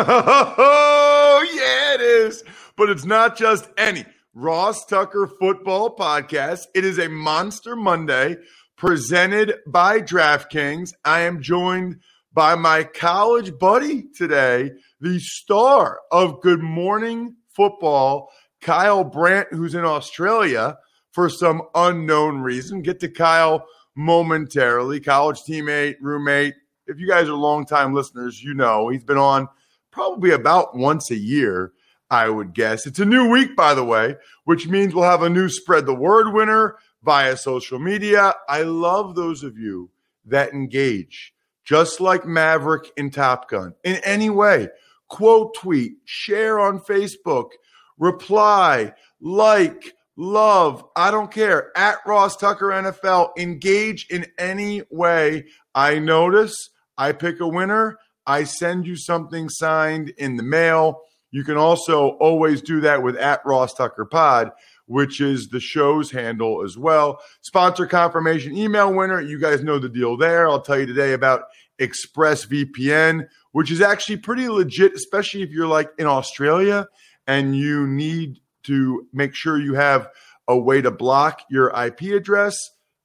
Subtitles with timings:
[0.00, 2.44] Oh, yeah, it is.
[2.76, 6.66] But it's not just any Ross Tucker football podcast.
[6.74, 8.36] It is a Monster Monday
[8.76, 10.92] presented by DraftKings.
[11.04, 11.96] I am joined
[12.32, 19.84] by my college buddy today, the star of Good Morning Football, Kyle Brandt, who's in
[19.84, 20.78] Australia
[21.10, 22.82] for some unknown reason.
[22.82, 25.00] Get to Kyle momentarily.
[25.00, 26.54] College teammate, roommate.
[26.86, 29.48] If you guys are longtime listeners, you know he's been on
[29.90, 31.72] probably about once a year,
[32.10, 32.86] I would guess.
[32.86, 35.94] It's a new week, by the way, which means we'll have a new spread the
[35.94, 38.34] word winner via social media.
[38.48, 39.90] I love those of you
[40.24, 44.68] that engage, just like Maverick in Top Gun, in any way.
[45.08, 47.50] Quote tweet, share on Facebook,
[47.98, 51.72] reply, like, love, I don't care.
[51.76, 55.46] At Ross Tucker NFL, engage in any way.
[55.74, 57.98] I notice, I pick a winner.
[58.28, 61.00] I send you something signed in the mail.
[61.30, 64.52] You can also always do that with at Ross Tucker Pod,
[64.84, 67.20] which is the show's handle as well.
[67.40, 69.20] Sponsor confirmation email winner.
[69.22, 70.46] You guys know the deal there.
[70.46, 71.44] I'll tell you today about
[71.80, 76.86] ExpressVPN, which is actually pretty legit, especially if you're like in Australia
[77.26, 80.08] and you need to make sure you have
[80.46, 82.54] a way to block your IP address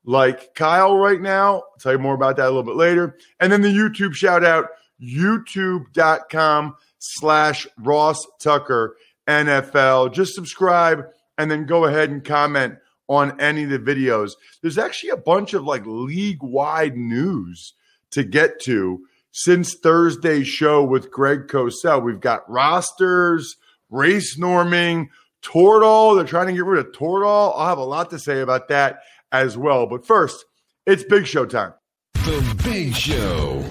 [0.03, 1.55] like Kyle right now.
[1.55, 3.17] I'll tell you more about that a little bit later.
[3.39, 4.67] And then the YouTube shout out
[5.03, 8.95] youtube.com slash Ross Tucker
[9.27, 10.13] NFL.
[10.13, 11.05] Just subscribe
[11.37, 12.75] and then go ahead and comment
[13.07, 14.31] on any of the videos.
[14.61, 17.73] There's actually a bunch of like league wide news
[18.11, 22.03] to get to since Thursday's show with Greg Cosell.
[22.03, 23.57] We've got rosters,
[23.89, 25.09] race norming,
[25.41, 26.15] Toradol.
[26.15, 27.53] They're trying to get rid of Toradol.
[27.55, 28.99] I'll have a lot to say about that
[29.31, 29.87] as well.
[29.87, 30.45] But first,
[30.85, 31.73] it's Big Show time.
[32.13, 33.63] The Big Show.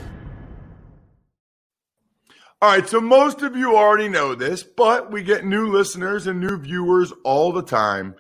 [2.63, 6.39] All right, so most of you already know this, but we get new listeners and
[6.39, 8.15] new viewers all the time.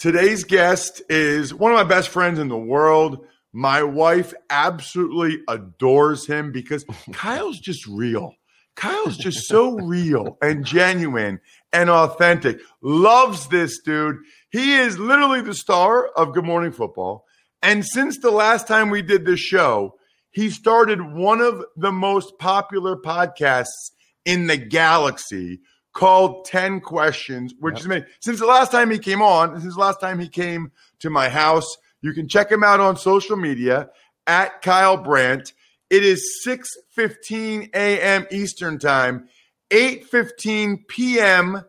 [0.00, 3.24] Today's guest is one of my best friends in the world.
[3.52, 8.34] My wife absolutely adores him because Kyle's just real.
[8.74, 11.38] Kyle's just so real and genuine
[11.72, 12.58] and authentic.
[12.80, 14.16] Loves this dude.
[14.50, 17.26] He is literally the star of Good Morning Football.
[17.62, 19.94] And since the last time we did this show,
[20.32, 23.92] he started one of the most popular podcasts
[24.24, 25.60] in the galaxy
[25.92, 27.80] called 10 Questions, which yep.
[27.80, 28.04] is many.
[28.20, 31.28] Since the last time he came on, since the last time he came to my
[31.28, 33.90] house, you can check him out on social media
[34.26, 35.52] at Kyle Brandt.
[35.90, 38.26] It is 6:15 a.m.
[38.30, 39.28] Eastern Time,
[39.70, 41.64] 8:15 p.m.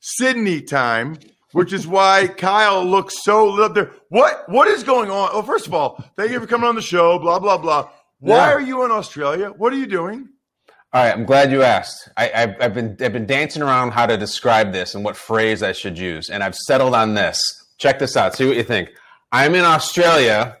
[0.00, 1.18] Sydney time,
[1.52, 3.90] which is why Kyle looks so lit up there.
[4.08, 5.30] What what is going on?
[5.32, 7.18] Well, first of all, thank you for coming on the show.
[7.18, 7.90] Blah blah blah.
[8.18, 8.52] Why yeah.
[8.52, 9.50] are you in Australia?
[9.50, 10.28] What are you doing?
[10.92, 12.08] All right, I'm glad you asked.
[12.16, 15.62] I, have I've been I've been dancing around how to describe this and what phrase
[15.62, 17.38] I should use, and I've settled on this.
[17.78, 18.34] Check this out.
[18.34, 18.90] See what you think.
[19.32, 20.56] I'm in Australia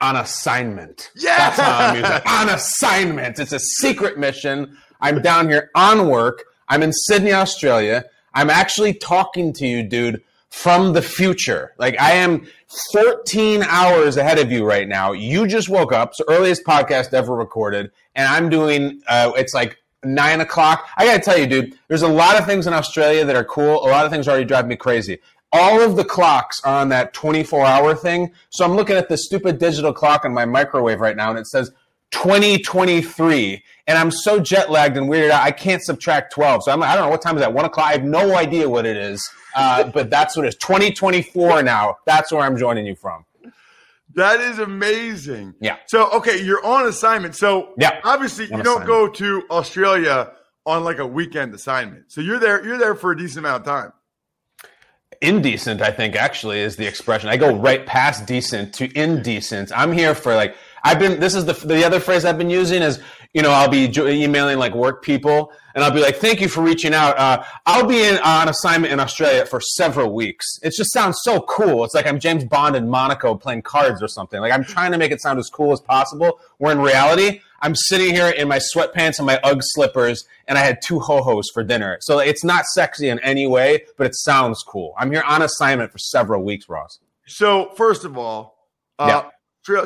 [0.00, 1.10] on assignment.
[1.14, 2.26] Yeah, that's how I'm using it.
[2.26, 3.38] On assignment.
[3.38, 4.76] It's a secret mission.
[5.00, 6.44] I'm down here on work.
[6.68, 8.04] I'm in Sydney, Australia.
[8.34, 10.22] I'm actually talking to you, dude,
[10.52, 11.72] from the future.
[11.78, 12.46] Like I am
[12.92, 15.12] 14 hours ahead of you right now.
[15.12, 16.14] You just woke up.
[16.14, 17.90] so earliest podcast ever recorded.
[18.14, 20.86] And I'm doing, uh, it's like nine o'clock.
[20.98, 23.44] I got to tell you, dude, there's a lot of things in Australia that are
[23.44, 23.82] cool.
[23.82, 25.18] A lot of things already drive me crazy.
[25.54, 28.32] all of the clocks are on that 24 hour thing.
[28.50, 31.46] So I'm looking at the stupid digital clock on my microwave right now, and it
[31.46, 31.70] says
[32.12, 33.62] 2023.
[33.88, 36.64] And I'm so jet lagged and weirded out, I can't subtract 12.
[36.64, 37.52] So I'm, I don't know what time is that.
[37.52, 37.88] One o'clock.
[37.88, 40.54] I have no idea what it is, uh, but that's what it is.
[40.56, 41.96] 2024 now.
[42.06, 43.24] That's where I'm joining you from.
[44.14, 45.54] That is amazing.
[45.60, 45.78] Yeah.
[45.86, 47.34] So okay, you're on assignment.
[47.34, 47.98] So Yeah.
[48.04, 50.32] obviously you don't go to Australia
[50.66, 52.12] on like a weekend assignment.
[52.12, 52.64] So you're there.
[52.64, 53.92] You're there for a decent amount of time.
[55.22, 59.92] indecent i think actually is the expression i go right past decent to indecent i'm
[59.92, 63.00] here for like i've been this is the the other phrase i've been using is
[63.32, 66.60] you know i'll be emailing like work people and i'll be like thank you for
[66.62, 67.16] reaching out.
[67.18, 70.58] Uh, i'll be in, on assignment in australia for several weeks.
[70.62, 71.84] It just sounds so cool.
[71.84, 74.40] It's like i'm james bond in monaco playing cards or something.
[74.40, 77.74] Like i'm trying to make it sound as cool as possible where in reality i'm
[77.74, 81.62] sitting here in my sweatpants and my ugg slippers and i had two ho-hos for
[81.64, 81.98] dinner.
[82.00, 84.94] So it's not sexy in any way but it sounds cool.
[84.98, 86.98] I'm here on assignment for several weeks ross.
[87.26, 88.68] So first of all,
[88.98, 89.30] uh, Yeah.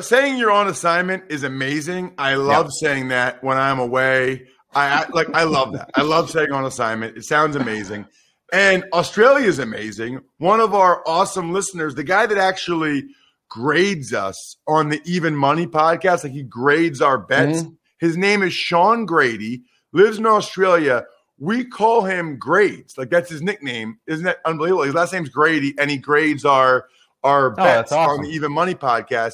[0.01, 2.13] Saying you're on assignment is amazing.
[2.17, 4.47] I love saying that when I'm away.
[4.73, 5.29] I, I like.
[5.33, 5.89] I love that.
[5.95, 7.17] I love saying on assignment.
[7.17, 8.05] It sounds amazing.
[8.51, 10.21] And Australia is amazing.
[10.37, 13.05] One of our awesome listeners, the guy that actually
[13.49, 17.61] grades us on the Even Money podcast, like he grades our bets.
[17.61, 17.73] Mm-hmm.
[17.99, 19.63] His name is Sean Grady.
[19.91, 21.05] Lives in Australia.
[21.39, 22.97] We call him Grades.
[22.97, 23.99] Like that's his nickname.
[24.07, 24.83] Isn't that unbelievable?
[24.83, 26.87] His last name's Grady, and he grades our
[27.23, 28.19] our oh, bets that's awesome.
[28.19, 29.33] on the Even Money podcast.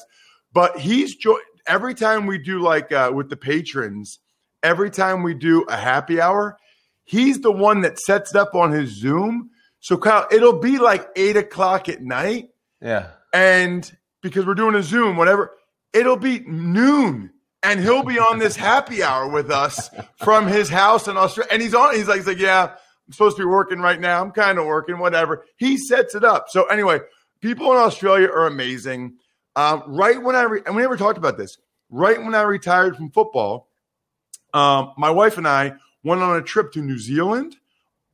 [0.53, 4.19] But he's jo- every time we do like uh, with the patrons,
[4.61, 6.57] every time we do a happy hour,
[7.03, 9.49] he's the one that sets it up on his Zoom.
[9.79, 12.49] So Kyle, it'll be like eight o'clock at night,
[12.81, 13.91] yeah and
[14.21, 15.51] because we're doing a Zoom, whatever,
[15.91, 17.31] it'll be noon,
[17.63, 21.49] and he'll be on this happy hour with us from his house in Australia.
[21.51, 21.95] And he's on.
[21.95, 22.75] He's like, he's like, yeah,
[23.07, 24.21] I'm supposed to be working right now.
[24.21, 25.45] I'm kind of working, whatever.
[25.57, 26.45] He sets it up.
[26.49, 26.99] So anyway,
[27.41, 29.15] people in Australia are amazing.
[29.55, 31.57] Um, right when I re- and we never talked about this.
[31.89, 33.69] Right when I retired from football,
[34.53, 35.73] um, my wife and I
[36.03, 37.55] went on a trip to New Zealand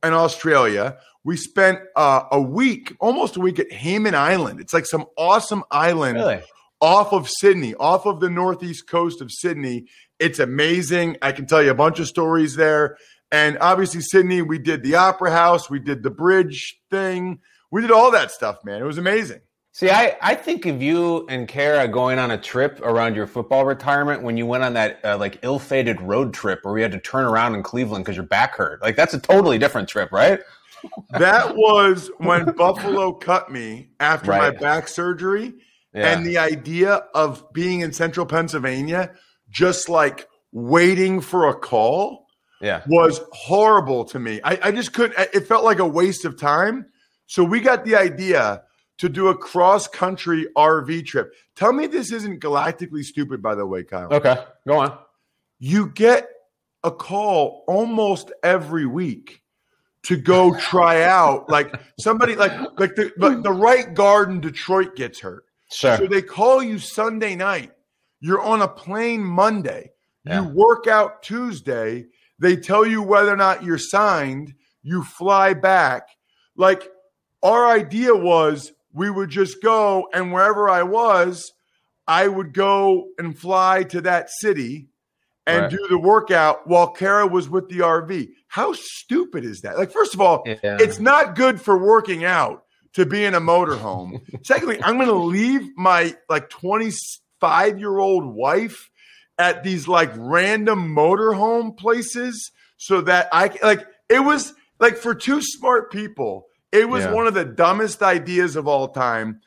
[0.02, 0.98] and Australia.
[1.24, 4.60] We spent uh, a week, almost a week at Hayman Island.
[4.60, 6.42] It's like some awesome island really
[6.80, 9.86] off of Sydney, off of the northeast coast of Sydney.
[10.18, 11.16] It's amazing.
[11.22, 12.96] I can tell you a bunch of stories there.
[13.30, 17.38] And obviously, Sydney, we did the Opera House, we did the bridge thing,
[17.70, 18.82] we did all that stuff, man.
[18.82, 19.40] It was amazing.
[19.72, 23.64] See, I, I think of you and Kara going on a trip around your football
[23.64, 26.98] retirement when you went on that uh, like ill-fated road trip where we had to
[26.98, 28.82] turn around in Cleveland because your back hurt.
[28.82, 30.40] Like that's a totally different trip, right?
[31.10, 35.54] That was when Buffalo cut me after my back surgery.
[35.94, 36.12] Yeah.
[36.12, 39.12] And the idea of being in central Pennsylvania,
[39.50, 42.26] just like waiting for a call,
[42.60, 42.82] yeah.
[42.88, 44.40] was horrible to me.
[44.42, 46.86] I, I just couldn't, it felt like a waste of time.
[47.26, 48.62] So we got the idea
[49.00, 51.32] to do a cross country RV trip.
[51.56, 54.12] Tell me this isn't galactically stupid, by the way, Kyle.
[54.12, 54.36] Okay,
[54.68, 54.98] go on.
[55.58, 56.28] You get
[56.84, 59.40] a call almost every week
[60.02, 61.48] to go try out.
[61.48, 65.44] Like somebody, like like the like the right guard in Detroit gets hurt.
[65.72, 65.96] Sure.
[65.96, 67.72] So they call you Sunday night.
[68.20, 69.92] You're on a plane Monday.
[70.26, 70.42] Yeah.
[70.42, 72.04] You work out Tuesday.
[72.38, 74.52] They tell you whether or not you're signed.
[74.82, 76.08] You fly back.
[76.54, 76.86] Like
[77.42, 81.52] our idea was we would just go and wherever I was,
[82.06, 84.88] I would go and fly to that city
[85.46, 85.70] and Right.
[85.70, 88.28] do the workout while Kara was with the RV.
[88.48, 89.78] How stupid is that?
[89.78, 90.76] Like, first of all, Yeah.
[90.80, 92.64] it's not good for working out
[92.94, 94.20] to be in a motorhome.
[94.44, 98.90] Secondly, I'm going to leave my like 25 year old wife
[99.38, 105.40] at these like random motorhome places so that I like it was like for two
[105.42, 107.12] smart people, it was Yeah.
[107.12, 109.40] one of the dumbest ideas of all time.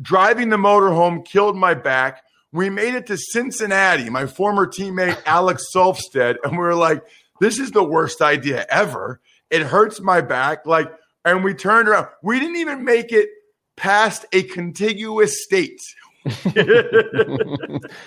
[0.00, 2.22] Driving the motorhome killed my back.
[2.52, 7.02] We made it to Cincinnati, my former teammate Alex Solfstead, and we were like,
[7.40, 9.20] this is the worst idea ever.
[9.50, 10.66] It hurts my back.
[10.66, 10.90] Like,
[11.24, 12.06] and we turned around.
[12.22, 13.28] We didn't even make it
[13.76, 15.80] past a contiguous state.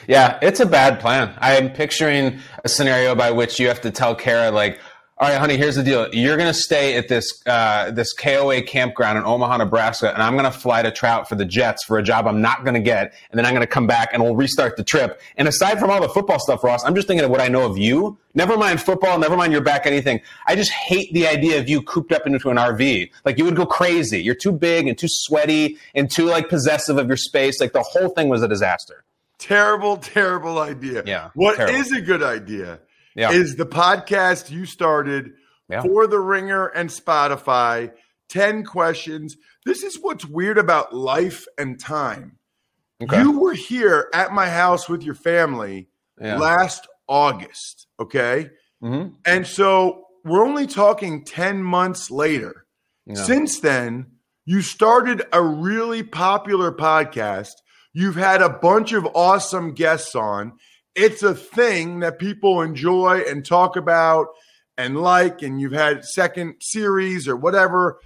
[0.08, 1.34] yeah, it's a bad plan.
[1.40, 4.80] I'm picturing a scenario by which you have to tell Kara, like,
[5.22, 6.10] all right, honey, here's the deal.
[6.16, 10.34] You're going to stay at this uh, this KOA campground in Omaha, Nebraska, and I'm
[10.34, 12.80] going to fly to Trout for the Jets for a job I'm not going to
[12.80, 15.22] get, and then I'm going to come back and we'll restart the trip.
[15.38, 17.68] And aside from all the football stuff, Ross, I'm just thinking of what I know
[17.68, 18.18] of you.
[18.34, 20.22] Never mind football, never mind your back, anything.
[20.48, 23.12] I just hate the idea of you cooped up into an RV.
[23.24, 24.24] Like you would go crazy.
[24.24, 27.62] You're too big and too sweaty and too like possessive of your space.
[27.62, 29.04] Like the whole thing was a disaster.
[29.38, 31.04] terrible, terrible idea.
[31.06, 31.98] Yeah, What is terrible.
[31.98, 32.80] a good idea
[33.15, 33.32] Yeah.
[33.32, 35.32] is the podcast you started
[35.70, 35.82] Yeah.
[35.82, 37.91] for the Ringer and Spotify
[38.30, 39.36] 10 questions.
[39.65, 42.38] This is what's weird about life and time.
[43.03, 43.22] Okay.
[43.22, 45.89] You were here at my house with your family
[46.20, 46.38] Yeah.
[46.38, 48.50] last August, okay?
[48.84, 49.15] Mhm.
[49.25, 52.65] And so we're only talking 10 months later.
[53.13, 54.06] Since then,
[54.46, 57.51] you started a really popular podcast.
[57.94, 60.53] You've had a bunch of awesome guests on.
[60.95, 64.27] It's a thing that people enjoy and talk about
[64.77, 68.00] and like, and you've had second series or whatever.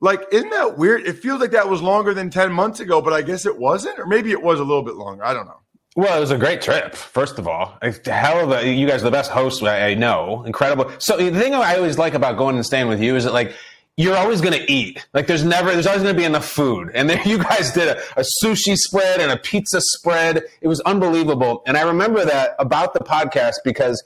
[0.00, 1.06] Like, isn't that weird?
[1.06, 3.98] It feels like that was longer than 10 months ago, but I guess it wasn't,
[3.98, 5.24] or maybe it was a little bit longer.
[5.24, 5.60] I don't know.
[5.96, 6.94] Well, it was a great trip.
[6.96, 10.42] First of all, hell of a, you guys are the best hosts I I know.
[10.44, 10.90] Incredible.
[10.98, 13.54] So the thing I always like about going and staying with you is that like
[13.96, 15.06] you're always going to eat.
[15.14, 16.90] Like there's never, there's always going to be enough food.
[16.94, 20.42] And then you guys did a, a sushi spread and a pizza spread.
[20.60, 21.62] It was unbelievable.
[21.66, 24.02] And I remember that about the podcast because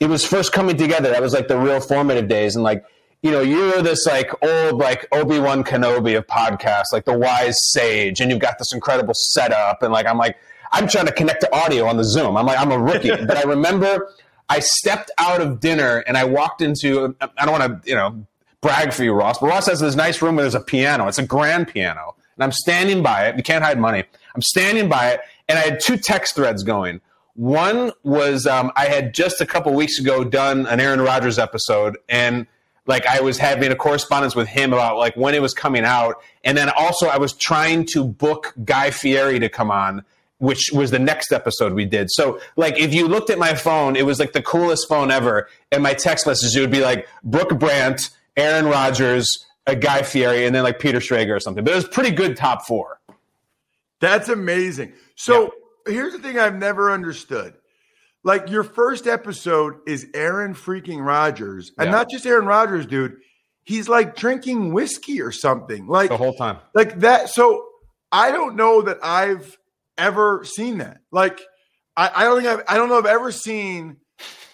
[0.00, 1.10] it was first coming together.
[1.10, 2.54] That was like the real formative days.
[2.54, 2.84] And like,
[3.22, 7.56] you know, you're this like old, like Obi Wan Kenobi of podcasts, like the wise
[7.72, 9.82] sage, and you've got this incredible setup.
[9.82, 10.36] And like, I'm like,
[10.72, 12.36] I'm trying to connect to audio on the Zoom.
[12.36, 13.10] I'm like, I'm a rookie.
[13.26, 14.12] but I remember
[14.48, 18.26] I stepped out of dinner and I walked into, I don't want to, you know,
[18.66, 21.06] brag for you, Ross, but Ross has this nice room where there's a piano.
[21.06, 22.16] It's a grand piano.
[22.34, 23.36] And I'm standing by it.
[23.36, 24.02] You can't hide money.
[24.34, 27.00] I'm standing by it, and I had two text threads going.
[27.34, 31.96] One was um, I had just a couple weeks ago done an Aaron Rodgers episode,
[32.08, 32.46] and
[32.86, 36.16] like I was having a correspondence with him about like when it was coming out,
[36.42, 40.04] and then also I was trying to book Guy Fieri to come on,
[40.38, 42.10] which was the next episode we did.
[42.10, 45.48] So like if you looked at my phone, it was like the coolest phone ever,
[45.70, 49.26] and my text messages it would be like Brooke Brandt, Aaron Rodgers,
[49.66, 51.64] a Guy Fieri, and then like Peter Schrager or something.
[51.64, 53.00] But it was pretty good top four.
[54.00, 54.92] That's amazing.
[55.14, 55.52] So
[55.86, 57.54] here's the thing I've never understood.
[58.24, 61.92] Like your first episode is Aaron freaking Rodgers, and Yeah.
[61.92, 63.16] not just Aaron Rodgers, dude.
[63.64, 65.86] He's like drinking whiskey or something.
[65.86, 66.58] Like The whole time.
[66.74, 67.30] like that.
[67.30, 67.66] So
[68.12, 69.56] I don't know that I've
[69.98, 70.98] ever seen that.
[71.10, 71.40] Like
[71.96, 73.96] I, I don't think I've, I don't know I've ever seen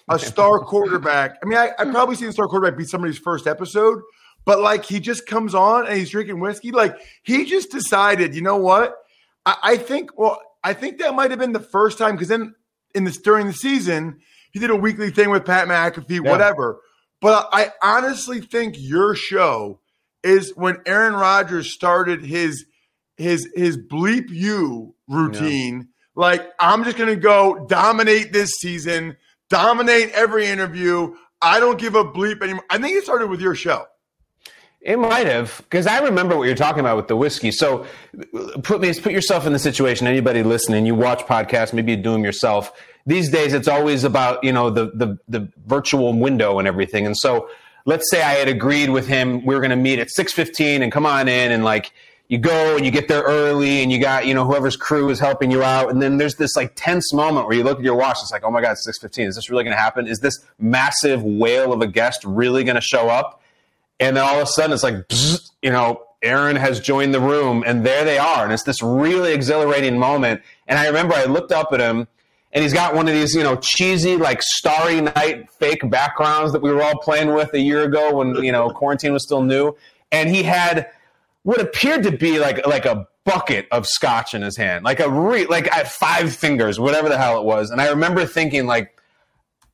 [0.09, 1.37] a star quarterback.
[1.43, 4.01] I mean, I, I've probably seen a star quarterback be somebody's first episode,
[4.45, 6.71] but like he just comes on and he's drinking whiskey.
[6.73, 8.95] Like he just decided, you know what?
[9.47, 10.11] I, I think.
[10.19, 12.55] Well, I think that might have been the first time because then
[12.95, 14.21] in this during the season
[14.53, 16.31] he did a weekly thing with Pat McAfee, Yeah.
[16.31, 16.81] whatever.
[17.21, 19.81] But I honestly think your show
[20.23, 22.65] is when Aaron Rodgers started his
[23.17, 25.89] his his bleep you routine.
[26.15, 29.17] Like I'm just gonna go dominate this season,
[29.53, 31.15] dominate every interview.
[31.43, 32.65] I don't give a bleep anymore.
[32.71, 33.85] I think it started with your show.
[34.81, 37.53] It might have, because I remember what you're talking about with the whiskey.
[37.53, 37.87] So,
[38.65, 40.09] put me, put yourself in the situation.
[40.09, 42.73] Anybody listening, you watch podcasts, maybe you do them yourself.
[43.07, 47.07] These days, it's always about you know the the the virtual window and everything.
[47.07, 47.49] And so,
[47.85, 50.83] let's say I had agreed with him, we were going to meet at six fifteen
[50.83, 51.93] and come on in, and like
[52.33, 55.21] you go and you get there early, and you got you know whoever's crew is
[55.21, 57.95] helping you out, and then there's this like tense moment where you look at your
[57.95, 59.29] watch, it's like, oh my god, six fifteen.
[59.29, 60.07] Is this really going to happen?
[60.07, 63.43] Is this massive whale of a guest really going to show up?
[64.01, 64.95] And then all of a sudden, it's like,
[65.61, 68.45] you know, Aaron has joined the room, and there they are.
[68.45, 70.41] And it's this really exhilarating moment.
[70.67, 72.09] And I remember I looked up at him,
[72.55, 76.63] and he's got one of these, you know, cheesy, like Starry Night fake backgrounds that
[76.63, 79.77] we were all playing with a year ago when, you know, quarantine was still new.
[80.11, 80.91] And he had
[81.43, 85.09] what appeared to be like like a bucket of scotch in his hand, like a
[85.09, 87.71] re- like five fingers, whatever the hell it was.
[87.71, 89.01] And I remember thinking, like,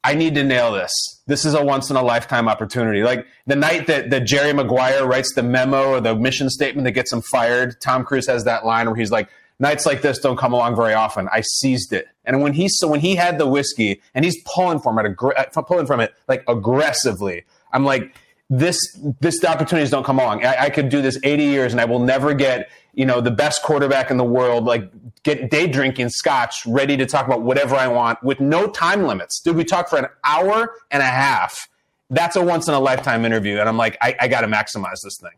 [0.05, 0.93] I need to nail this.
[1.27, 3.03] This is a once in a lifetime opportunity.
[3.03, 6.93] Like the night that, that Jerry Maguire writes the memo or the mission statement that
[6.93, 10.39] gets him fired, Tom Cruise has that line where he's like, "Nights like this don't
[10.39, 13.47] come along very often." I seized it, and when he so when he had the
[13.47, 18.15] whiskey and he's pulling from it, aggr- uh, pulling from it like aggressively, I'm like,
[18.51, 18.79] this
[19.21, 20.45] this the opportunities don't come along.
[20.45, 23.31] I, I could do this 80 years and I will never get you know the
[23.31, 24.91] best quarterback in the world like
[25.23, 29.41] get day drinking scotch ready to talk about whatever I want with no time limits.
[29.41, 31.69] Dude, we talked for an hour and a half.
[32.11, 34.97] That's a once in a lifetime interview, and I'm like, I, I got to maximize
[35.05, 35.33] this thing.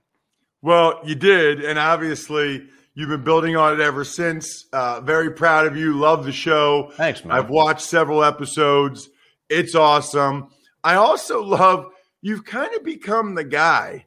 [0.62, 2.64] Well, you did, and obviously
[2.94, 4.66] you've been building on it ever since.
[4.72, 5.98] Uh, very proud of you.
[5.98, 6.92] Love the show.
[6.94, 7.36] Thanks, man.
[7.36, 9.08] I've watched several episodes.
[9.48, 10.48] It's awesome.
[10.84, 11.86] I also love
[12.22, 14.06] you've kind of become the guy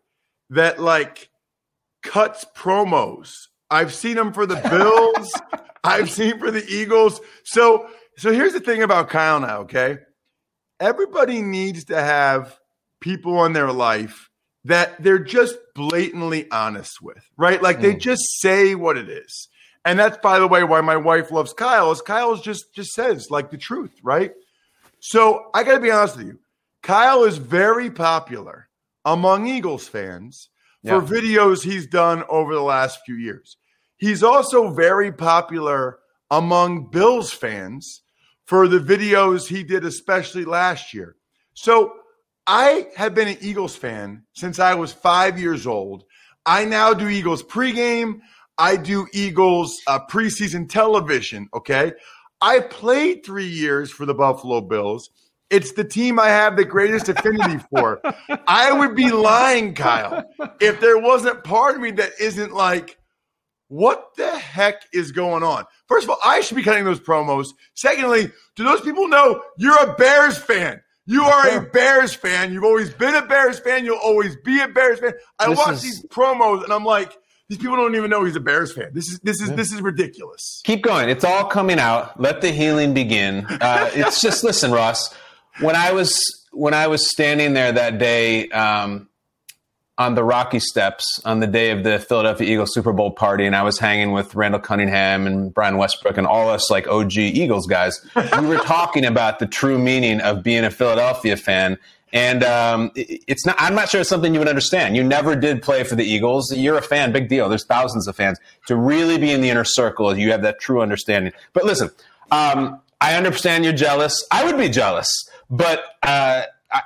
[0.50, 1.30] that like
[2.02, 3.48] cuts promos.
[3.70, 5.34] I've seen them for the Bills.
[5.84, 7.20] I've seen for the Eagles.
[7.44, 9.60] So, so here's the thing about Kyle now.
[9.62, 9.98] Okay,
[10.80, 12.58] everybody needs to have
[13.00, 14.30] people in their life
[14.66, 17.62] that they're just blatantly honest with, right?
[17.62, 18.00] Like they mm.
[18.00, 19.50] just say what it is.
[19.86, 23.30] And that's by the way why my wife loves Kyle is Kyle just just says
[23.30, 24.32] like the truth, right?
[25.00, 26.40] So I got to be honest with you.
[26.84, 28.70] Kyle is very popular
[29.06, 30.50] among Eagles fans,
[30.86, 31.02] for Yeah.
[31.02, 33.58] videos he's done over the last few years.
[33.98, 36.00] He's also very popular
[36.30, 38.02] among Bills fans
[38.46, 41.16] for the videos he did, especially last year.
[41.54, 41.94] So
[42.46, 46.04] I have been an Eagles fan since I was five years old.
[46.46, 48.20] I now do Eagles pregame.
[48.58, 51.48] I do Eagles uh, preseason television.
[51.54, 51.94] Okay.
[52.42, 55.10] I played three years for the Buffalo Bills.
[55.54, 58.02] It's the team I have the greatest affinity for.
[58.48, 60.24] I would be lying, Kyle,
[60.60, 62.98] if there wasn't part of me that isn't like,
[63.68, 65.66] what the heck is going on?
[65.88, 67.48] First of all, I should be cutting those promos.
[67.76, 70.82] Secondly, do those people know you're a Bears fan?
[71.06, 72.54] You are a Bears fan.
[72.54, 73.84] You've always been a Bears fan.
[73.86, 75.14] You'll always be a Bears fan.
[75.40, 77.12] I This watch is- these promos and I'm like,
[77.50, 78.90] these people don't even know he's a Bears fan.
[78.94, 80.62] This is this is this is ridiculous.
[80.64, 81.10] Keep going.
[81.10, 82.20] It's all coming out.
[82.20, 83.46] Let the healing begin.
[83.50, 85.14] Uh, it's just listen, Ross.
[85.60, 86.20] When I was
[86.52, 89.08] when I was standing there that day um,
[89.98, 93.56] on the Rocky Steps on the day of the Philadelphia Eagles Super Bowl party, and
[93.56, 97.68] I was hanging with Randall Cunningham and Brian Westbrook and all us like OG Eagles
[97.68, 101.78] guys, we were talking about the true meaning of being a Philadelphia fan.
[102.12, 103.56] And um, it's not.
[103.58, 104.96] I'm not sure it's something you would understand.
[104.96, 106.56] You never did play for the Eagles.
[106.56, 107.12] You're a fan.
[107.12, 107.50] Big deal.
[107.50, 108.40] There's thousands of fans.
[108.68, 111.34] To really be in the inner circle, you have that true understanding.
[111.54, 111.90] But listen,
[112.32, 114.24] um, I understand you're jealous.
[114.32, 115.10] I would be jealous,
[115.54, 116.42] but uh,
[116.72, 116.82] I,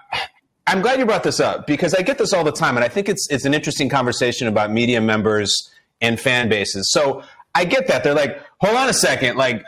[0.68, 2.90] I'm glad you brought this up because I get this all the time, and I
[2.90, 5.72] think it's it's an interesting conversation about media members
[6.02, 6.92] and fan bases.
[6.92, 7.24] So
[7.56, 9.64] I get that they're like, hold on a second, like.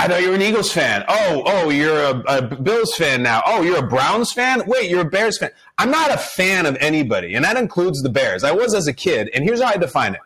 [0.00, 1.04] I thought you were an Eagles fan.
[1.08, 3.42] Oh, oh, you're a, a Bills fan now.
[3.44, 4.62] Oh, you're a Browns fan.
[4.64, 5.50] Wait, you're a Bears fan.
[5.76, 8.44] I'm not a fan of anybody, and that includes the Bears.
[8.44, 10.20] I was as a kid, and here's how I define it.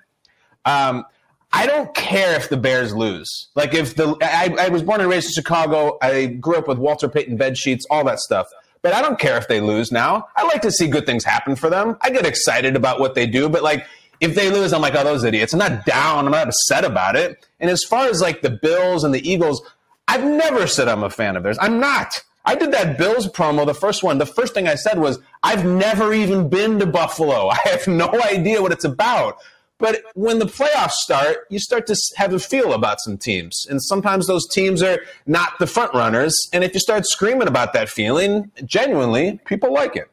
[0.66, 1.06] Um,
[1.52, 3.48] I don't care if the Bears lose.
[3.54, 5.98] Like if the I, I was born and raised in Chicago.
[6.00, 8.48] I grew up with Walter Payton bed sheets, all that stuff.
[8.80, 10.26] But I don't care if they lose now.
[10.36, 11.96] I like to see good things happen for them.
[12.00, 13.86] I get excited about what they do, but like
[14.20, 15.52] if they lose, I'm like, oh, those idiots.
[15.52, 16.26] I'm not down.
[16.26, 17.46] I'm not upset about it.
[17.60, 19.62] And as far as like the Bills and the Eagles,
[20.08, 21.58] I've never said I'm a fan of theirs.
[21.60, 22.22] I'm not.
[22.44, 24.18] I did that Bills promo, the first one.
[24.18, 27.48] The first thing I said was, I've never even been to Buffalo.
[27.50, 29.38] I have no idea what it's about.
[29.82, 33.66] But when the playoffs start, you start to have a feel about some teams.
[33.68, 36.32] And sometimes those teams are not the front runners.
[36.52, 40.08] And if you start screaming about that feeling, genuinely, people like it.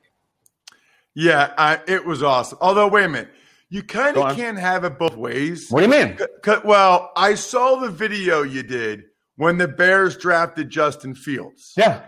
[1.13, 2.57] Yeah, I, it was awesome.
[2.61, 3.29] Although, wait a minute,
[3.69, 5.67] you kind of can't have it both ways.
[5.69, 6.17] What do you mean?
[6.63, 9.03] Well, I saw the video you did
[9.35, 12.01] when the Bears drafted Justin Fields, Yeah.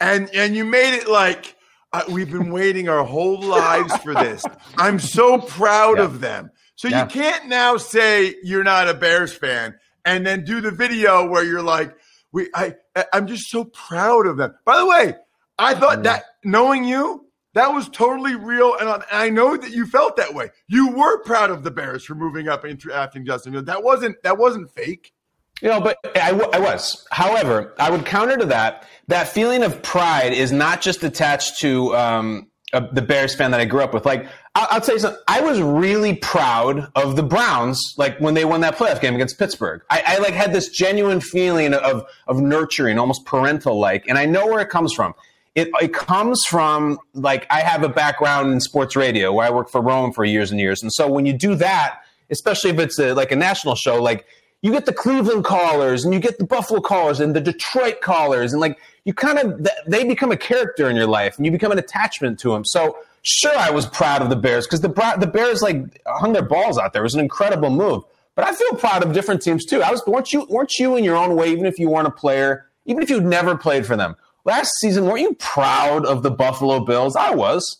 [0.00, 1.54] and and you made it like
[1.92, 4.42] uh, we've been waiting our whole lives for this.
[4.76, 6.04] I'm so proud Yeah.
[6.04, 6.50] of them.
[6.76, 7.02] So Yeah.
[7.04, 11.42] you can't now say you're not a Bears fan and then do the video where
[11.44, 11.94] you're like,
[12.32, 12.74] we I
[13.12, 14.54] I'm just so proud of them.
[14.64, 15.14] By the way,
[15.58, 15.80] I Mm.
[15.80, 17.22] thought that knowing you.
[17.54, 20.50] That was totally real, and I- I know that you felt that way.
[20.68, 23.66] You were proud of the Bears for moving up and drafting Justin Fields.
[23.66, 25.14] That wasn't that wasn't fake.
[25.62, 27.06] You know, but I, w- I was.
[27.10, 28.84] However, I would counter to that.
[29.08, 33.60] That feeling of pride is not just attached to um, uh, the Bears fan that
[33.60, 34.04] I grew up with.
[34.04, 34.26] Like,
[34.56, 35.20] I'll, tell you something.
[35.28, 39.38] I was really proud of the Browns, like when they won that playoff game against
[39.38, 39.82] Pittsburgh.
[39.90, 44.24] I, I like had this genuine feeling of of nurturing, almost parental like, and I
[44.24, 45.14] know where it comes from.
[45.54, 49.70] It, it comes from like I have a background in sports radio where I worked
[49.70, 52.98] for Rome for years and years, and so when you do that, especially if it's
[52.98, 54.26] a, like a national show, like
[54.62, 58.54] you get the Cleveland callers and you get the Buffalo callers and the Detroit callers,
[58.54, 61.72] and like you kind of they become a character in your life, and you become
[61.72, 62.64] an attachment to them.
[62.64, 66.42] So sure, I was proud of the Bears because the the Bears like hung their
[66.42, 67.02] balls out there.
[67.02, 68.02] It was an incredible move.
[68.34, 69.82] But I feel proud of different teams too.
[69.82, 72.12] I was weren't you weren't you in your own way, even if you weren't a
[72.12, 74.14] player, even if you'd never played for them.
[74.44, 77.16] Last season, weren't you proud of the Buffalo Bills?
[77.16, 77.78] I was.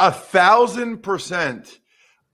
[0.00, 1.78] A thousand percent.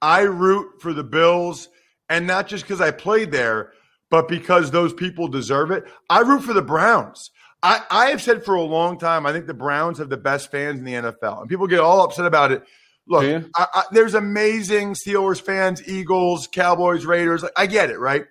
[0.02, 1.68] I root for the Bills,
[2.08, 3.72] and not just because I played there,
[4.10, 5.84] but because those people deserve it.
[6.10, 7.30] I root for the Browns.
[7.64, 10.50] I, I have said for a long time, I think the Browns have the best
[10.50, 12.62] fans in the NFL, and people get all upset about it.
[13.08, 13.50] Look, you?
[13.56, 17.42] I, I, there's amazing Steelers fans, Eagles, Cowboys, Raiders.
[17.56, 18.26] I get it, right?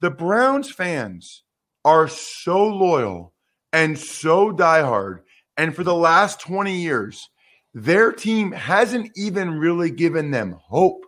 [0.00, 1.42] The Browns fans
[1.84, 3.34] are so loyal
[3.72, 5.20] and so diehard.
[5.56, 7.28] And for the last 20 years,
[7.74, 11.06] their team hasn't even really given them hope.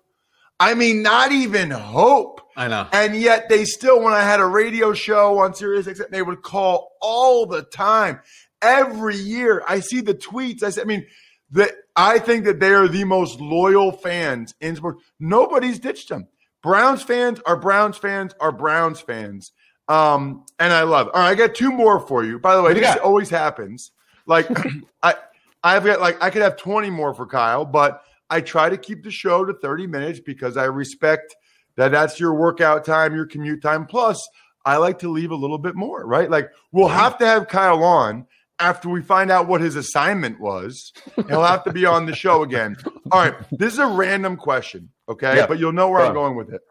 [0.59, 2.41] I mean, not even hope.
[2.57, 2.89] I know.
[2.93, 6.43] And yet they still, when I had a radio show on Sirius XM, they would
[6.43, 8.21] call all the time,
[8.63, 9.63] every year.
[9.69, 10.63] I see the tweets.
[10.63, 11.07] I said, I mean,
[11.51, 15.03] that I think that they are the most loyal fans in sports.
[15.21, 16.27] Nobody's ditched them.
[16.63, 19.53] Browns fans are Browns fans are Browns fans.
[19.89, 21.15] Um, and I love it.
[21.15, 22.39] All right, I got two more for you.
[22.41, 23.05] By the way, What do you this got?
[23.05, 23.93] always happens.
[24.27, 24.49] Like
[25.03, 25.15] I
[25.63, 29.05] I've got like I could have 20 more for Kyle, but I try to keep
[29.05, 31.37] the show to 30 minutes because I respect
[31.77, 33.87] that that's your workout time, your commute time.
[33.87, 34.27] Plus,
[34.65, 36.31] I like to leave a little bit more, right?
[36.31, 38.27] Like we'll have to have Kyle on
[38.59, 40.93] after we find out what his assignment was.
[41.29, 42.77] He'll have to be on the show again.
[43.13, 45.37] All right, this is a random question, okay?
[45.37, 45.47] Yeah.
[45.47, 46.63] But you'll know where Go I'm going with it.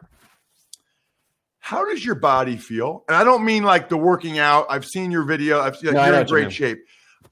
[1.59, 3.03] How does your body feel?
[3.07, 4.67] And I don't mean like the working out.
[4.69, 5.61] I've seen your video.
[5.61, 6.79] I've seen like, No, you're in what you great shape.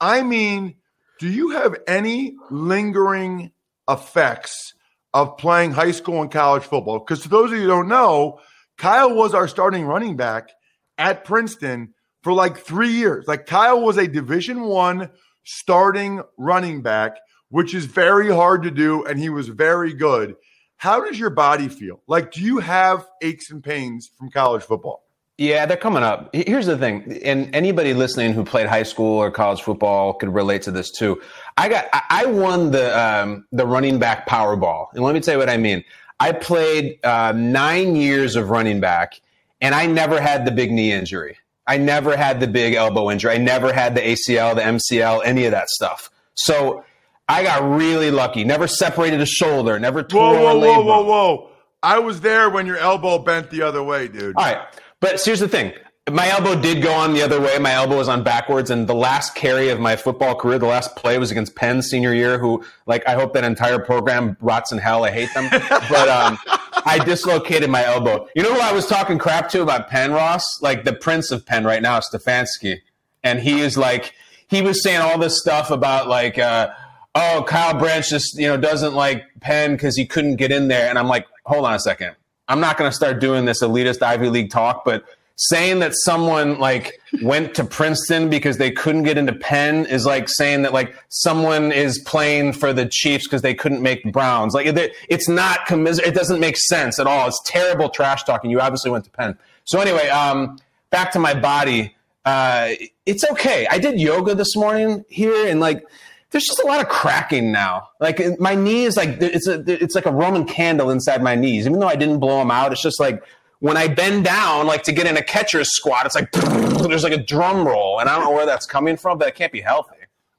[0.01, 0.75] I mean,
[1.19, 3.51] do you have any lingering
[3.89, 4.73] effects
[5.13, 6.99] of playing high school and college football?
[6.99, 8.39] Because to those of you who don't know,
[8.77, 10.49] Kyle was our starting running back
[10.97, 13.25] at Princeton for like three years.
[13.27, 15.09] Like Kyle was a Division One
[15.43, 17.17] starting running back,
[17.49, 20.35] which is very hard to do, and he was very good.
[20.77, 22.01] How does your body feel?
[22.07, 25.05] Like, do you have aches and pains from college football?
[25.37, 26.29] Yeah, they're coming up.
[26.33, 30.61] Here's the thing, and anybody listening who played high school or college football could relate
[30.63, 31.19] to this too.
[31.57, 35.39] I got, I won the um, the running back Powerball, and let me tell you
[35.39, 35.83] what I mean.
[36.19, 39.19] I played uh, nine years of running back,
[39.59, 41.37] and I never had the big knee injury.
[41.65, 43.31] I never had the big elbow injury.
[43.33, 46.11] I never had the ACL, the MCL, any of that stuff.
[46.35, 46.83] So
[47.27, 48.43] I got really lucky.
[48.43, 49.79] Never separated a shoulder.
[49.79, 51.49] Never tore Whoa, a whoa, whoa, whoa, whoa!
[51.81, 54.35] I was there when your elbow bent the other way, dude.
[54.35, 54.61] All right.
[55.03, 55.73] But here's the thing.
[56.09, 57.59] My elbow did go on the other way.
[57.59, 58.69] My elbow was on backwards.
[58.69, 62.13] And the last carry of my football career, the last play was against Penn senior
[62.13, 65.03] year, who, like, I hope that entire program rots in hell.
[65.03, 65.49] I hate them.
[65.51, 66.39] but um,
[66.85, 68.29] I dislocated my elbow.
[68.33, 70.45] You know who I was talking crap to about Penn, Ross?
[70.61, 72.77] Like, the prince of Penn right now, Stefanski.
[73.25, 74.13] And he is like,
[74.47, 76.69] he was saying all this stuff about, like, uh,
[77.13, 80.89] oh, Kyle Brandt just, you know, doesn't like Penn because he couldn't get in there.
[80.89, 82.15] And I'm like, hold on a second.
[82.47, 85.03] I'm not going to start doing this elitist Ivy League talk, but
[85.35, 90.29] saying that someone like went to Princeton because they couldn't get into Penn is like
[90.29, 94.53] saying that like someone is playing for the Chiefs because they couldn't make the Browns.
[94.53, 97.27] Like it- it's not commis- It doesn't make sense at all.
[97.27, 98.51] It's terrible trash talking.
[98.51, 99.37] You obviously went to Penn.
[99.65, 100.59] So anyway, um,
[100.91, 101.95] back to my body.
[102.25, 102.69] Uh,
[103.05, 103.67] it's okay.
[103.69, 105.83] I did yoga this morning here, and like
[106.33, 107.87] there's just a lot of cracking now.
[108.01, 111.65] Like my knee is like it's a it's like a Roman candle inside my knees.
[111.65, 113.23] Even though I didn't blow them out, it's just like
[113.59, 116.29] when I bend down, like to get in a catcher's squat, it's like
[116.89, 119.35] there's like a drum roll, and I don't know where that's coming from, but it
[119.35, 119.95] can't be healthy.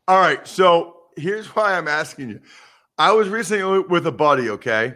[0.06, 2.40] All right, so here's why I'm asking you.
[2.98, 4.94] I was recently with a buddy, okay,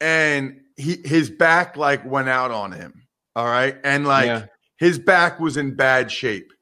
[0.00, 3.02] and he his back like went out on him.
[3.36, 4.46] All right, and like Yeah.
[4.78, 6.52] his back was in bad shape.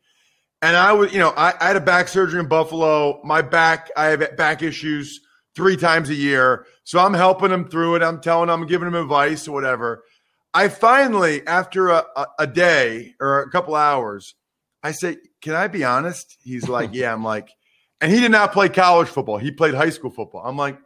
[0.63, 3.21] And I was, you know, I, I had a back surgery in Buffalo.
[3.25, 5.21] My back, I have back issues
[5.55, 6.67] three times a year.
[6.85, 8.03] So I'm helping him through it.
[8.03, 10.05] I'm telling him, I'm giving him advice or whatever.
[10.53, 14.35] I finally, after a, a, a day or a couple hours,
[14.83, 16.37] I say, Can I be honest?
[16.43, 17.13] He's like, Yeah.
[17.13, 17.51] I'm like,
[18.01, 19.39] and he did not play college football.
[19.39, 20.43] He played high school football.
[20.45, 20.79] I'm like,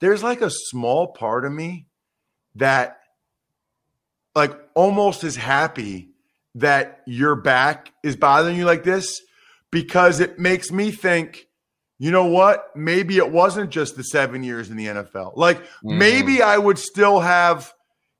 [0.00, 1.86] there's like a small part of me
[2.56, 2.98] that
[4.34, 6.13] like almost is happy
[6.54, 9.20] that your back is bothering you like this
[9.70, 11.46] because it makes me think,
[11.98, 12.70] you know what?
[12.76, 15.36] Maybe it wasn't just the seven years in the NFL.
[15.36, 15.98] Like mm-hmm.
[15.98, 17.72] maybe I would still have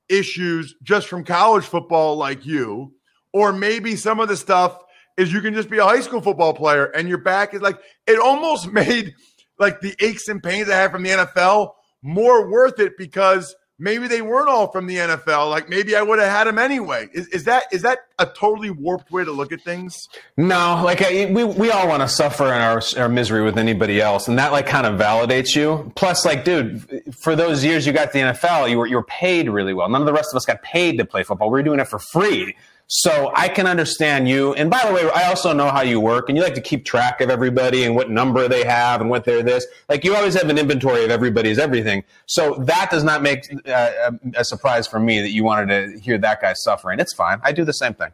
[0.09, 2.94] issues just from college football like you,
[3.33, 4.79] or maybe some of the stuff
[5.16, 7.79] is you can just be a high school football player and your back is like
[8.07, 9.14] it almost made
[9.59, 14.07] like the aches and pains I had from the NFL more worth it because maybe
[14.07, 15.51] they weren't all from the NFL.
[15.51, 17.09] Like maybe I would have had them anyway.
[17.13, 20.09] Is, is that is that a totally warped way to look at things?
[20.37, 24.01] No, like I, we we all want to suffer in our our misery with anybody
[24.01, 25.93] else, and that like kind of validates you.
[25.97, 29.49] Plus, like, dude, for those years you got the NFL, you were you were paid
[29.49, 29.89] really well.
[29.89, 31.51] None of the rest of us got paid to play football.
[31.51, 32.57] We were doing it for free.
[32.87, 34.53] So I can understand you.
[34.55, 36.85] And by the way, I also know how you work, and you like to keep
[36.85, 39.66] track of everybody and what number they have and what they're this.
[39.88, 42.05] Like you always have an inventory of everybody's everything.
[42.27, 46.18] So that does not make uh, a, surprise for me that you wanted to hear
[46.18, 47.01] that guy suffering.
[47.01, 47.40] It's fine.
[47.42, 48.11] I do the same thing.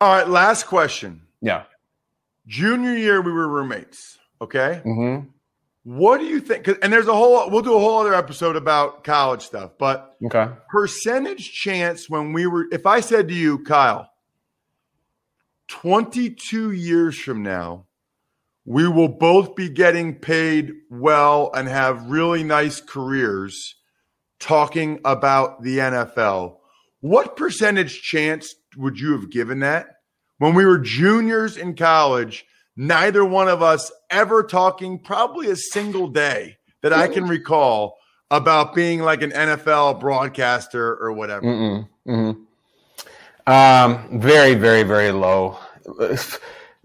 [0.00, 1.22] All right, last question.
[1.40, 1.64] Yeah.
[2.46, 4.18] Junior year, we were roommates.
[4.42, 4.82] Okay.
[4.84, 5.28] Mm-hmm.
[5.84, 6.68] What do you think?
[6.82, 10.48] And there's a whole, we'll do a whole other episode about college stuff, but Okay.
[10.68, 14.10] percentage chance when we were, if I said to you, Kyle,
[15.68, 17.86] 22 years from now,
[18.66, 23.76] we will both be getting paid well and have really nice careers
[24.38, 26.58] talking about the NFL.
[27.00, 29.86] What percentage chance would you have given that?
[30.38, 32.44] When we were juniors in college,
[32.80, 37.98] neither one of us ever talking probably a single day that I can recall
[38.30, 41.44] about being like an NFL broadcaster or whatever.
[41.44, 41.88] Mm-mm.
[42.08, 43.52] Mm-hmm.
[43.52, 45.58] Um, very, very, very low.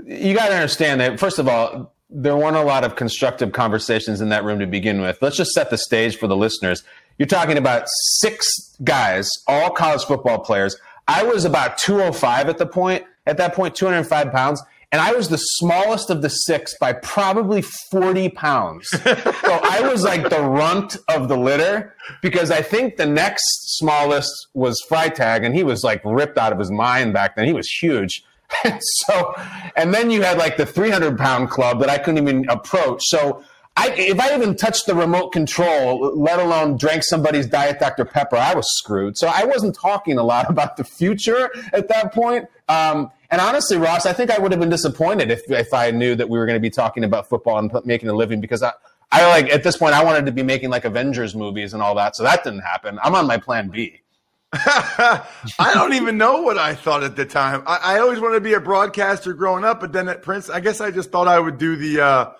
[0.05, 1.17] You got to understand that.
[1.17, 4.99] First of all, there weren't a lot of constructive conversations in that room to begin
[4.99, 5.21] with.
[5.21, 6.83] Let's just set the stage for the listeners.
[7.17, 7.85] You're talking about
[8.19, 8.45] six
[8.83, 10.75] guys, all college football players.
[11.07, 14.61] I was about 205 at the point, at that point, 205 pounds.
[14.91, 18.87] And I was the smallest of the six by probably 40 pounds.
[18.89, 24.47] so I was like the runt of the litter because I think the next smallest
[24.53, 27.45] was Freitag, and he was like ripped out of his mind back then.
[27.45, 28.23] He was huge.
[28.79, 29.33] so,
[29.75, 33.01] and then you had like the 300 pound club that I couldn't even approach.
[33.05, 33.43] So,
[33.77, 38.05] I, if I even touched the remote control, let alone drank somebody's Diet Dr.
[38.05, 39.17] Pepper, I was screwed.
[39.17, 42.47] So I wasn't talking a lot about the future at that point.
[42.69, 46.15] Um, and honestly, Ross, I think I would have been disappointed if, if I knew
[46.15, 48.71] that we were going to be talking about football and making a living because I,
[49.11, 51.95] I like at this point I wanted to be making like Avengers movies and all
[51.95, 52.15] that.
[52.15, 52.99] So that didn't happen.
[53.03, 54.01] I'm on my plan B.
[54.53, 57.63] I don't even know what I thought at the time.
[57.67, 60.61] I, I, always wanted to be a broadcaster growing up, but then at Prince, I
[60.61, 62.31] guess I just thought I would do the uh,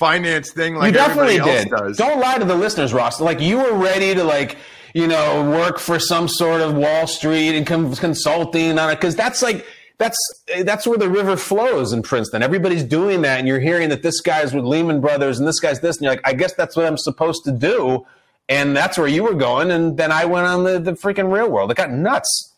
[0.00, 1.68] finance thing like you definitely did.
[1.68, 1.96] Does.
[1.96, 3.20] Don't lie to the listeners, Ross.
[3.20, 4.56] Like you were ready to like
[4.94, 9.14] you know work for some sort of Wall Street and com- consulting on it because
[9.14, 9.64] that's like
[10.00, 10.18] that's
[10.64, 12.42] that's where the river flows in Princeton.
[12.42, 15.78] Everybody's doing that, and you're hearing that this guy's with Lehman Brothers and this guy's
[15.78, 18.04] this, and you're like, I guess that's what I'm supposed to do
[18.50, 19.70] and that's where you were going.
[19.70, 21.70] And then I went on the, the freaking real world.
[21.70, 22.52] It got nuts.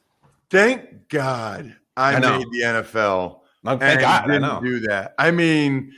[0.48, 3.40] Thank God I, I made the NFL.
[3.64, 5.14] Oh, thank God, I didn't do that.
[5.18, 5.92] I mean,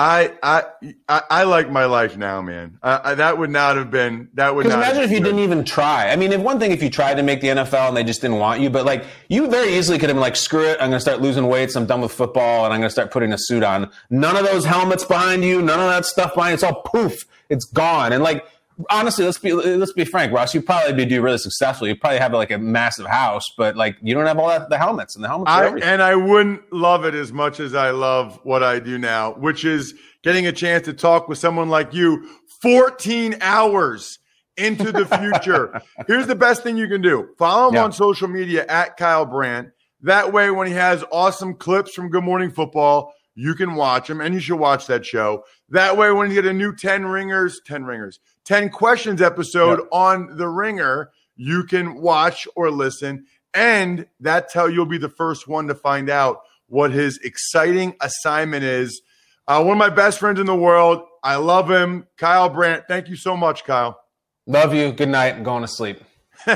[0.00, 0.62] I, I
[1.08, 2.78] I I like my life now, man.
[2.84, 4.62] I, I, that would not have been that would.
[4.62, 6.10] Because imagine if you didn't even try.
[6.10, 8.20] I mean, if one thing if you tried to make the NFL and they just
[8.20, 10.90] didn't want you, but like you very easily could have been like, screw it, I'm
[10.90, 11.74] going to start losing weights.
[11.74, 13.90] I'm done with football, and I'm going to start putting a suit on.
[14.08, 16.50] None of those helmets behind you, none of that stuff behind.
[16.50, 16.54] You.
[16.54, 17.24] It's all poof.
[17.48, 18.46] It's gone, and like
[18.90, 20.54] honestly, let's be let's be frank, Ross.
[20.54, 21.88] You probably be do really successful.
[21.88, 24.78] You probably have like a massive house, but like you don't have all that the
[24.78, 25.50] helmets and the helmets.
[25.50, 29.32] I, and I wouldn't love it as much as I love what I do now,
[29.32, 32.28] which is getting a chance to talk with someone like you
[32.62, 34.18] 14 hours
[34.56, 35.80] into the future.
[36.06, 37.84] Here's the best thing you can do: follow him yeah.
[37.84, 39.70] on social media at Kyle Brandt.
[40.02, 44.20] That way, when he has awesome clips from Good Morning Football, you can watch them
[44.20, 45.44] and you should watch that show.
[45.68, 49.88] That way, when you get a new 10 ringers, 10 ringers, 10 questions episode yep.
[49.92, 53.26] on The Ringer, you can watch or listen.
[53.54, 58.64] And that's how you'll be the first one to find out what his exciting assignment
[58.64, 59.02] is.
[59.46, 61.02] Uh, one of my best friends in the world.
[61.22, 62.08] I love him.
[62.16, 62.88] Kyle Brandt.
[62.88, 64.00] Thank you so much, Kyle.
[64.48, 64.90] Love you.
[64.90, 65.36] Good night.
[65.36, 66.02] I'm going to sleep.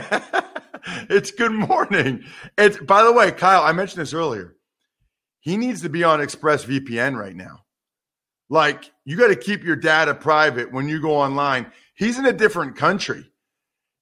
[1.08, 2.24] it's good morning.
[2.58, 4.56] It's by the way, Kyle, I mentioned this earlier.
[5.42, 7.60] He needs to be on ExpressVPN right now.
[8.48, 12.32] Like, you got to keep your data private when you go online he's in a
[12.32, 13.30] different country.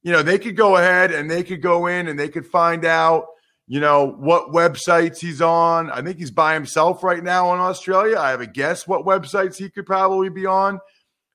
[0.03, 2.85] You know, they could go ahead and they could go in and they could find
[2.85, 3.27] out,
[3.67, 5.91] you know, what websites he's on.
[5.91, 8.19] I think he's by himself right now in Australia.
[8.19, 10.81] I have a guess what websites he could probably be on.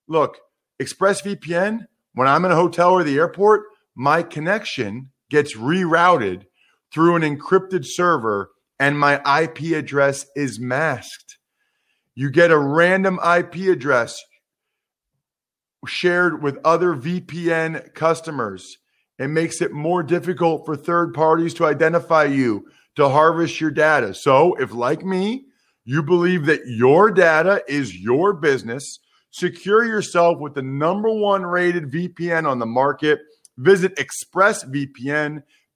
[0.07, 0.39] Look,
[0.81, 3.63] ExpressVPN, when I'm in a hotel or the airport,
[3.95, 6.45] my connection gets rerouted
[6.91, 11.38] through an encrypted server and my IP address is masked.
[12.15, 14.21] You get a random IP address
[15.88, 18.77] shared with other VPN customers.
[19.19, 24.13] It makes it more difficult for third parties to identify you, to harvest your data.
[24.13, 25.45] So, if like me,
[25.85, 28.99] you believe that your data is your business,
[29.31, 33.19] secure yourself with the number one rated VPN on the market.
[33.57, 33.93] Visit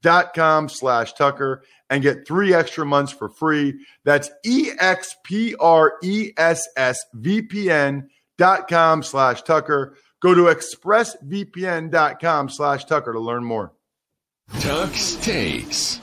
[0.03, 3.85] expressvpn.com slash Tucker and get three extra months for free.
[4.03, 8.07] That's E X P R E S S VPN
[8.37, 9.95] dot com slash Tucker.
[10.21, 13.73] Go to expressvpn dot com slash Tucker to learn more.
[14.59, 16.01] Tuck's Takes.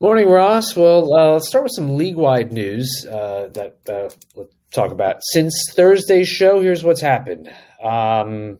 [0.00, 0.74] Morning, Ross.
[0.74, 5.18] Well, uh, let's start with some league-wide news uh, that uh, we'll talk about.
[5.22, 7.48] Since Thursday's show, here's what's happened.
[7.80, 8.58] Um,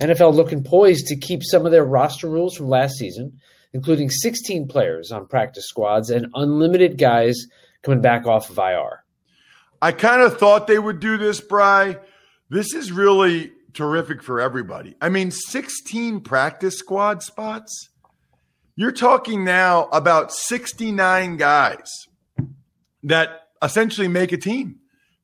[0.00, 3.40] NFL looking poised to keep some of their roster rules from last season,
[3.72, 7.36] including 16 players on practice squads and unlimited guys
[7.82, 9.04] coming back off of IR.
[9.80, 11.98] I kind of thought they would do this, Bry.
[12.48, 14.94] This is really terrific for everybody.
[15.00, 17.90] I mean, 16 practice squad spots.
[18.74, 21.88] You're talking now about 69 guys
[23.02, 24.76] that essentially make a team.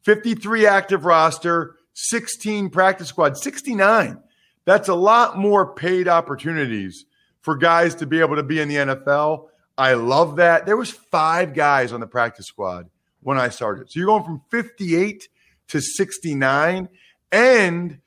[0.04, 4.18] 53 active roster, 16 practice squad, 69.
[4.64, 7.04] That's a lot more paid opportunities
[7.40, 9.48] for guys to be able to be in the NFL.
[9.76, 10.66] I love that.
[10.66, 12.88] There was five guys on the practice squad
[13.20, 13.90] when I started.
[13.90, 15.28] So you're going from 58
[15.68, 16.88] to 69
[17.32, 17.98] and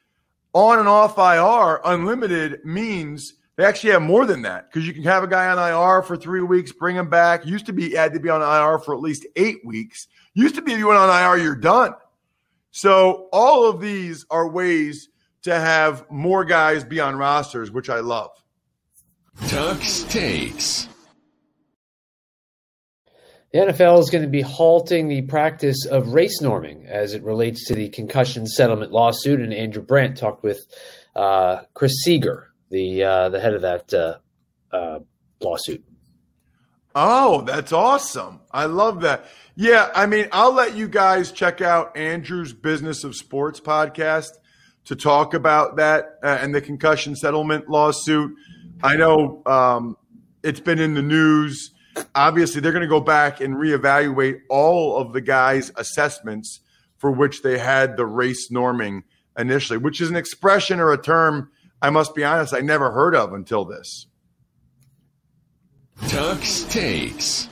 [0.53, 5.03] on and off IR unlimited means They actually have more than that because you can
[5.03, 7.45] have a guy on IR for three weeks, bring him back.
[7.45, 10.07] Used to be had to be on IR for at least eight weeks.
[10.35, 11.93] Used to be if you went on IR, you're done.
[12.71, 15.09] So all of these are ways
[15.43, 18.31] to have more guys be on rosters, which I love.
[19.47, 20.87] Tuck's takes.
[23.53, 27.65] The NFL is going to be halting the practice of race norming as it relates
[27.67, 29.39] to the concussion settlement lawsuit.
[29.39, 30.59] And Andrew Brandt talked with
[31.15, 34.17] uh, Chris Seeger, the uh, the head of that uh,
[34.75, 34.99] uh
[35.39, 35.83] lawsuit.
[36.93, 38.41] Oh, that's awesome!
[38.51, 39.25] I love that.
[39.55, 44.31] Yeah, I mean, I'll let you guys check out Andrew's Business of Sports podcast
[44.87, 48.33] to talk about that uh, and the concussion settlement lawsuit.
[48.83, 49.97] I know um,
[50.43, 51.71] it's been in the news
[52.13, 56.59] obviously they're going to go back and reevaluate all of the guys' assessments
[56.97, 59.03] for which they had the race norming
[59.37, 63.15] initially, which is an expression or a term I must be honest, I never heard
[63.15, 64.07] of until this.
[66.07, 67.49] Tuck's takes.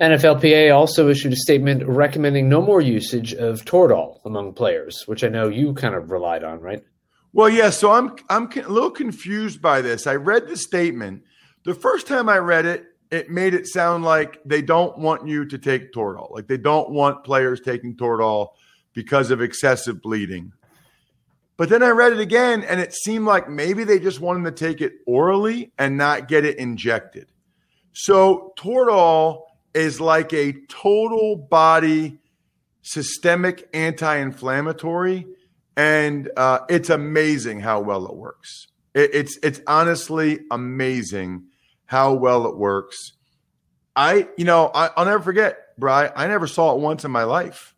[0.00, 5.28] NFLPA also issued a statement recommending no more usage of Toradol among players, which I
[5.28, 6.84] know you kind of relied on, right?
[7.32, 7.70] Well, yeah.
[7.70, 10.06] So I'm I'm a little confused by this.
[10.06, 11.24] I read the statement,
[11.64, 15.44] the first time I read it, it made it sound like they don't want you
[15.46, 16.30] to take Toradol.
[16.30, 18.50] Like they don't want players taking Toradol
[18.92, 20.52] because of excessive bleeding.
[21.56, 24.52] But then I read it again and it seemed like maybe they just wanted to
[24.52, 27.32] take it orally and not get it injected.
[27.92, 29.42] So Toradol
[29.78, 32.18] is like a total body
[32.82, 35.26] systemic anti-inflammatory
[35.76, 38.66] and uh, it's amazing how well it works.
[38.94, 41.44] It, it's it's honestly amazing
[41.86, 43.12] how well it works.
[43.94, 46.10] I, you know, I, will never forget, Bry.
[46.14, 47.74] I never saw it once in my life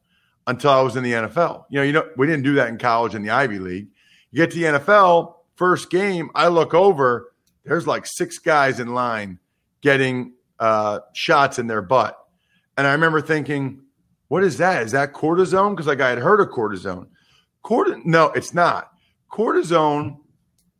[0.46, 1.64] until I was in the NFL.
[1.68, 3.88] You know, you know, we didn't do that in college in the Ivy League.
[4.30, 7.32] You get to the NFL, first game, I look over,
[7.64, 9.38] there's like six guys in line
[9.82, 12.16] getting uh, shots in their butt.
[12.76, 13.82] And I remember thinking,
[14.28, 14.82] what is that?
[14.84, 15.70] Is that cortisone?
[15.70, 17.08] Because like I had heard of cortisone.
[17.64, 18.90] Cortisone, no, it's not.
[19.30, 20.18] Cortisone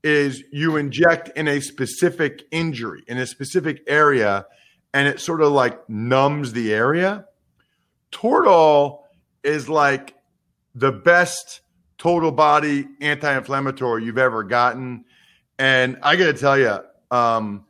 [0.02, 4.46] is you inject in a specific injury in a specific area
[4.94, 7.26] and it sort of like numbs the area.
[8.12, 9.02] Toradol
[9.44, 10.14] is like
[10.74, 11.60] the best
[11.98, 15.04] total body anti-inflammatory you've ever gotten.
[15.58, 16.78] And I got to tell you,
[17.10, 17.66] um,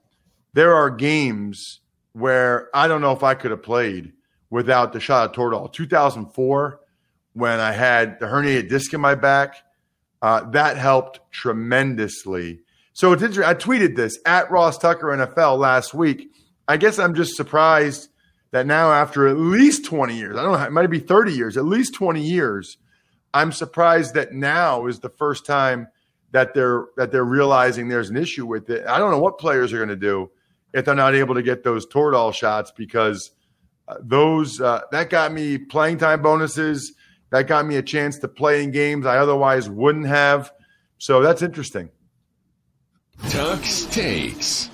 [0.53, 1.81] there are games
[2.12, 4.12] where I don't know if I could have played
[4.51, 5.73] without the shot of Toradol.
[5.73, 6.81] 2004,
[7.35, 9.57] when I had the herniated disc in my back,
[10.23, 12.61] uh, that helped tremendously.
[12.92, 13.49] So it's interesting.
[13.49, 16.33] I tweeted this at Ross Tucker NFL last week.
[16.68, 18.09] I guess I'm just surprised
[18.51, 21.57] that now, after at least 20 years, I don't know, it might be 30 years,
[21.57, 22.79] at least 20 years,
[23.33, 25.88] I'm surprised that now is the first time
[26.33, 28.87] that they're that they're realizing there's an issue with it.
[28.87, 30.31] I don't know what players are going to do
[30.72, 33.30] if they're not able to get those Toradol shots because
[33.88, 36.94] uh, those uh, that got me playing time bonuses
[37.30, 40.52] that got me a chance to play in games I otherwise wouldn't have.
[40.98, 41.90] So that's interesting.
[43.28, 44.70] Tuck's takes.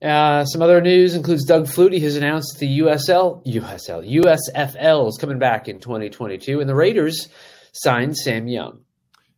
[0.00, 5.40] Uh, some other news includes Doug Flutie has announced the USL, USL, USFL is coming
[5.40, 7.28] back in 2022, and the Raiders
[7.72, 8.84] signed Sam Young.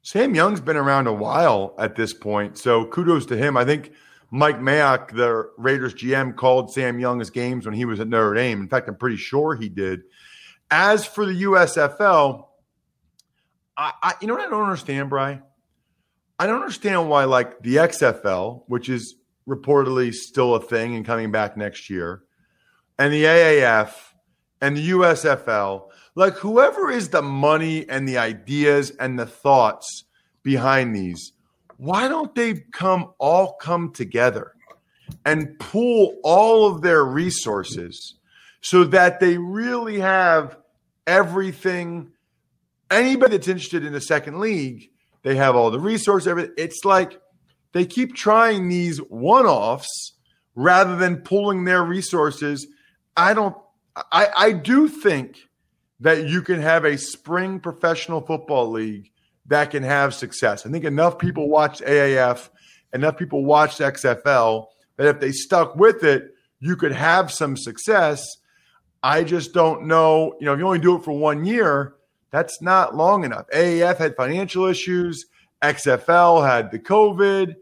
[0.02, 3.56] Sam Young's been around a while at this point, so kudos to him.
[3.56, 3.92] I think
[4.30, 8.60] Mike Mayock, the Raiders GM, called Sam Young's games when he was at Notre Dame.
[8.60, 10.00] In fact, I'm pretty sure he did.
[10.70, 12.46] As for the USFL,
[13.76, 15.42] I, I you know what I don't understand, Bry?
[16.38, 21.30] I don't understand why like the XFL, which is reportedly still a thing and coming
[21.30, 22.22] back next year,
[22.98, 23.90] and the AAF
[24.60, 30.04] and the USFL, like whoever is the money and the ideas and the thoughts
[30.42, 31.32] behind these,
[31.76, 34.52] why don't they come all come together
[35.24, 38.16] and pool all of their resources
[38.60, 40.58] so that they really have
[41.06, 42.10] everything.
[42.90, 44.90] Anybody that's interested in the second league,
[45.22, 46.28] they have all the resources.
[46.28, 46.54] Everything.
[46.56, 47.20] It's like
[47.72, 50.14] they keep trying these one-offs
[50.54, 52.66] rather than pulling their resources.
[53.16, 53.56] I don't.
[54.12, 55.38] I, I do think
[56.00, 59.10] that you can have a spring professional football league
[59.46, 60.64] that can have success.
[60.64, 62.48] I think enough people watch AAF,
[62.92, 68.24] enough people watch XFL that if they stuck with it, you could have some success.
[69.02, 70.34] I just don't know.
[70.40, 71.94] You know, if you only do it for one year,
[72.30, 73.46] that's not long enough.
[73.52, 75.26] AAF had financial issues.
[75.62, 77.56] XFL had the COVID.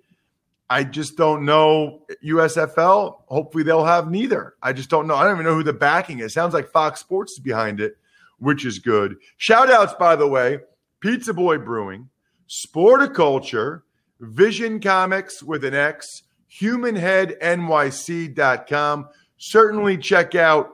[0.70, 2.02] I just don't know.
[2.24, 4.54] USFL, hopefully they'll have neither.
[4.62, 5.14] I just don't know.
[5.14, 6.34] I don't even know who the backing is.
[6.34, 7.96] Sounds like Fox Sports is behind it,
[8.38, 9.16] which is good.
[9.38, 10.58] Shout outs, by the way,
[11.00, 12.10] Pizza Boy Brewing,
[12.48, 13.82] Sporticulture,
[14.20, 16.24] Vision Comics with an X,
[16.60, 19.08] HumanHeadNYC.com.
[19.38, 20.72] Certainly check out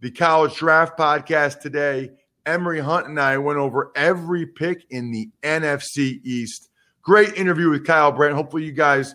[0.00, 2.10] the College Draft Podcast today.
[2.46, 6.68] Emory Hunt and I went over every pick in the NFC East.
[7.02, 8.34] Great interview with Kyle Brandt.
[8.34, 9.14] Hopefully, you guys